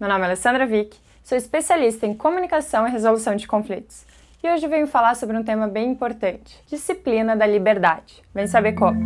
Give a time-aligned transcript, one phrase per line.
[0.00, 4.06] Meu nome é Alessandra Vick, sou especialista em comunicação e resolução de conflitos.
[4.42, 8.22] E hoje venho falar sobre um tema bem importante: disciplina da liberdade.
[8.34, 8.98] Vem saber como.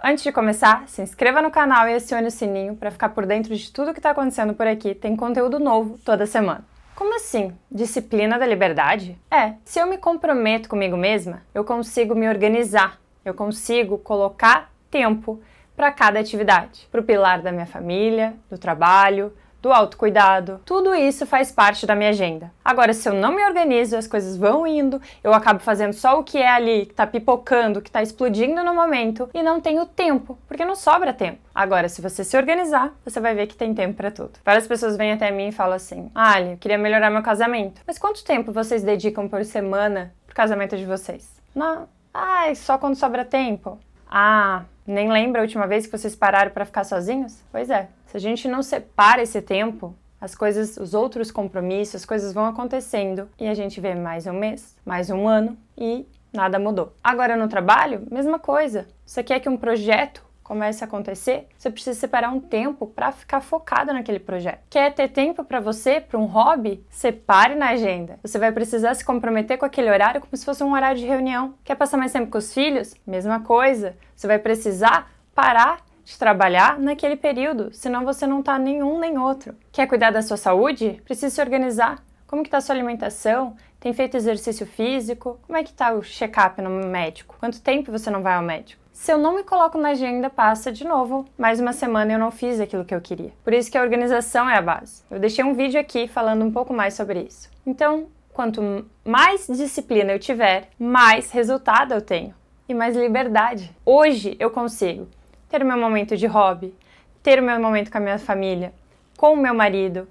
[0.00, 3.52] Antes de começar, se inscreva no canal e acione o sininho para ficar por dentro
[3.52, 4.94] de tudo que está acontecendo por aqui.
[4.94, 6.64] Tem conteúdo novo toda semana.
[6.94, 7.52] Como assim?
[7.68, 9.18] Disciplina da liberdade?
[9.28, 15.42] É, se eu me comprometo comigo mesma, eu consigo me organizar, eu consigo colocar tempo
[15.76, 19.32] para cada atividade, para o pilar da minha família, do trabalho,
[19.66, 20.60] do autocuidado.
[20.64, 22.52] Tudo isso faz parte da minha agenda.
[22.64, 26.22] Agora, se eu não me organizo, as coisas vão indo, eu acabo fazendo só o
[26.22, 30.38] que é ali, que tá pipocando, que tá explodindo no momento e não tenho tempo,
[30.46, 31.40] porque não sobra tempo.
[31.52, 34.38] Agora, se você se organizar, você vai ver que tem tempo para tudo.
[34.44, 37.80] Várias pessoas vêm até mim e falam assim: Ali, eu queria melhorar meu casamento.
[37.84, 41.28] Mas quanto tempo vocês dedicam por semana pro casamento de vocês?
[41.52, 41.88] Não.
[42.14, 43.80] Ai, só quando sobra tempo.
[44.08, 47.42] Ah, nem lembra a última vez que vocês pararam para ficar sozinhos?
[47.50, 47.88] Pois é.
[48.06, 52.46] Se a gente não separa esse tempo, as coisas, os outros compromissos, as coisas vão
[52.46, 56.94] acontecendo e a gente vê mais um mês, mais um ano e nada mudou.
[57.02, 58.86] Agora no trabalho, mesma coisa.
[59.04, 63.40] Você quer que um projeto comece a acontecer, você precisa separar um tempo para ficar
[63.40, 64.60] focado naquele projeto.
[64.70, 66.86] Quer ter tempo para você, para um hobby?
[66.88, 68.20] Separe na agenda.
[68.22, 71.54] Você vai precisar se comprometer com aquele horário como se fosse um horário de reunião.
[71.64, 72.94] Quer passar mais tempo com os filhos?
[73.04, 73.96] Mesma coisa.
[74.14, 79.56] Você vai precisar parar de trabalhar naquele período, senão você não está nenhum nem outro.
[79.72, 81.02] Quer cuidar da sua saúde?
[81.04, 81.98] Precisa se organizar.
[82.24, 83.56] Como que está a sua alimentação?
[83.80, 85.40] Tem feito exercício físico?
[85.44, 87.34] Como é que está o check-up no médico?
[87.40, 88.85] Quanto tempo você não vai ao médico?
[88.96, 91.26] Se eu não me coloco na agenda, passa de novo.
[91.36, 93.30] Mais uma semana eu não fiz aquilo que eu queria.
[93.44, 95.04] Por isso que a organização é a base.
[95.10, 97.48] Eu deixei um vídeo aqui falando um pouco mais sobre isso.
[97.64, 102.34] Então, quanto mais disciplina eu tiver, mais resultado eu tenho
[102.66, 103.70] e mais liberdade.
[103.84, 105.06] Hoje eu consigo
[105.50, 106.74] ter o meu momento de hobby,
[107.22, 108.72] ter o meu momento com a minha família,
[109.18, 110.08] com o meu marido,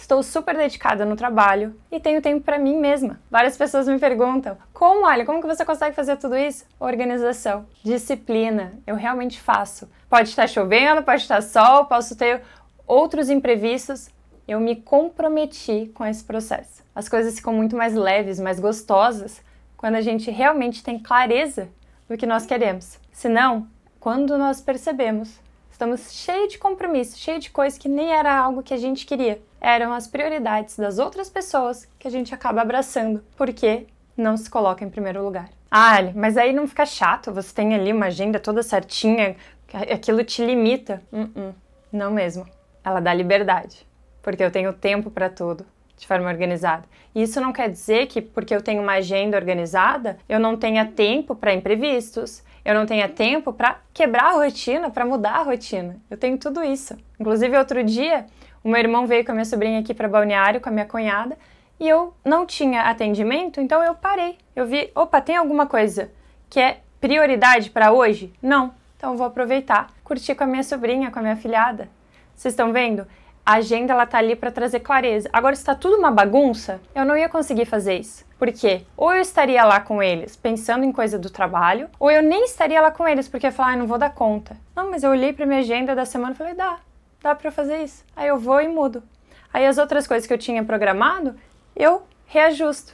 [0.00, 3.20] Estou super dedicada no trabalho e tenho tempo para mim mesma.
[3.28, 8.74] Várias pessoas me perguntam: "Como, olha, como que você consegue fazer tudo isso?" Organização, disciplina.
[8.86, 9.90] Eu realmente faço.
[10.08, 12.42] Pode estar chovendo, pode estar sol, posso ter
[12.86, 14.08] outros imprevistos.
[14.46, 16.82] Eu me comprometi com esse processo.
[16.94, 19.42] As coisas ficam muito mais leves, mais gostosas
[19.76, 21.68] quando a gente realmente tem clareza
[22.08, 22.98] do que nós queremos.
[23.12, 23.66] Senão,
[23.98, 25.38] quando nós percebemos
[25.78, 29.40] Estamos cheios de compromisso, cheios de coisas que nem era algo que a gente queria.
[29.60, 34.84] Eram as prioridades das outras pessoas que a gente acaba abraçando, porque não se coloca
[34.84, 35.48] em primeiro lugar.
[35.70, 39.36] Ah, mas aí não fica chato, você tem ali uma agenda toda certinha,
[39.72, 41.00] aquilo te limita.
[41.12, 41.54] Uh -uh,
[41.92, 42.44] não mesmo.
[42.82, 43.86] Ela dá liberdade,
[44.20, 45.64] porque eu tenho tempo para tudo
[45.98, 46.84] de forma organizada.
[47.14, 51.34] Isso não quer dizer que porque eu tenho uma agenda organizada, eu não tenha tempo
[51.34, 55.96] para imprevistos, eu não tenha tempo para quebrar a rotina, para mudar a rotina.
[56.08, 56.96] Eu tenho tudo isso.
[57.18, 58.26] Inclusive outro dia,
[58.62, 61.36] o meu irmão veio com a minha sobrinha aqui para balneário com a minha cunhada
[61.80, 64.36] e eu não tinha atendimento, então eu parei.
[64.54, 66.10] Eu vi, opa, tem alguma coisa
[66.50, 68.32] que é prioridade para hoje?
[68.42, 68.72] Não.
[68.96, 71.88] Então vou aproveitar, curtir com a minha sobrinha, com a minha filhada.
[72.34, 73.06] Vocês estão vendo?
[73.48, 75.30] A agenda ela tá ali para trazer clareza.
[75.32, 78.22] Agora está tudo uma bagunça, eu não ia conseguir fazer isso.
[78.38, 78.82] Por quê?
[78.94, 82.78] Ou eu estaria lá com eles pensando em coisa do trabalho, ou eu nem estaria
[82.78, 84.54] lá com eles porque eu falar, ah, não vou dar conta.
[84.76, 86.76] Não, mas eu olhei para minha agenda da semana e falei, dá,
[87.22, 88.04] dá para fazer isso.
[88.14, 89.02] Aí eu vou e mudo.
[89.50, 91.34] Aí as outras coisas que eu tinha programado,
[91.74, 92.92] eu reajusto.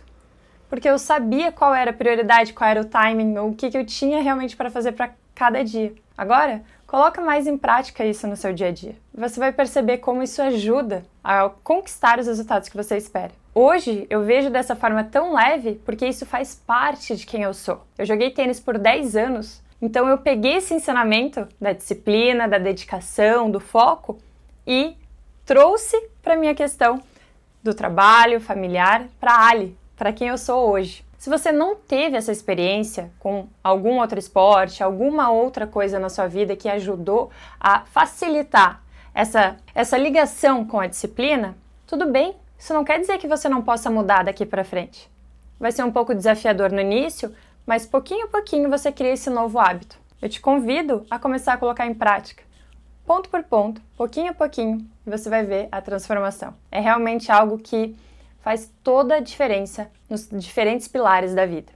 [0.71, 3.85] Porque eu sabia qual era a prioridade, qual era o timing, o que, que eu
[3.85, 5.93] tinha realmente para fazer para cada dia.
[6.17, 6.63] Agora,
[6.95, 8.95] Coloca mais em prática isso no seu dia a dia.
[9.13, 13.33] Você vai perceber como isso ajuda a conquistar os resultados que você espera.
[13.53, 17.85] Hoje eu vejo dessa forma tão leve porque isso faz parte de quem eu sou.
[17.99, 23.51] Eu joguei tênis por 10 anos, então eu peguei esse ensinamento da disciplina, da dedicação,
[23.51, 24.17] do foco
[24.65, 24.97] e
[25.45, 27.03] trouxe para minha questão
[27.61, 31.05] do trabalho familiar para Ali, para quem eu sou hoje.
[31.25, 36.27] Se você não teve essa experiência com algum outro esporte, alguma outra coisa na sua
[36.27, 38.83] vida que ajudou a facilitar
[39.15, 41.57] essa, essa ligação com a disciplina,
[41.87, 42.37] tudo bem.
[42.59, 45.11] Isso não quer dizer que você não possa mudar daqui para frente.
[45.59, 47.35] Vai ser um pouco desafiador no início,
[47.67, 49.99] mas pouquinho a pouquinho você cria esse novo hábito.
[50.21, 52.43] Eu te convido a começar a colocar em prática,
[53.07, 56.53] ponto por ponto, pouquinho a pouquinho, e você vai ver a transformação.
[56.71, 57.97] É realmente algo que
[58.45, 61.73] faz toda a diferença nos diferentes pilares da vida.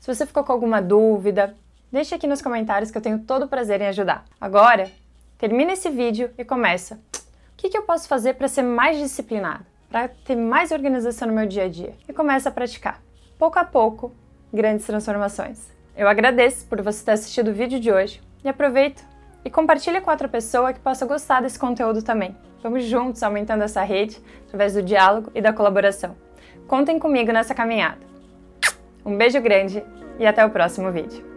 [0.00, 1.56] Se você ficou com alguma dúvida,
[1.92, 4.24] deixe aqui nos comentários que eu tenho todo o prazer em ajudar.
[4.40, 4.90] Agora,
[5.38, 6.96] termina esse vídeo e começa.
[6.96, 9.64] O que, que eu posso fazer para ser mais disciplinado?
[9.88, 11.94] Para ter mais organização no meu dia a dia?
[12.08, 13.00] E começa a praticar.
[13.38, 14.12] Pouco a pouco,
[14.52, 15.70] grandes transformações.
[15.96, 19.04] Eu agradeço por você ter assistido o vídeo de hoje e aproveito
[19.44, 22.36] E compartilhe com outra pessoa que possa gostar desse conteúdo também.
[22.62, 26.16] Vamos juntos aumentando essa rede através do diálogo e da colaboração.
[26.68, 27.98] Contem comigo nessa caminhada.
[29.04, 29.82] Um beijo grande
[30.18, 31.31] e até o próximo vídeo.